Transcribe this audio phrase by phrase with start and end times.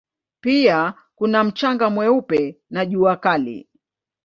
[0.41, 3.69] Pia kuna mchanga mweupe na jua kali.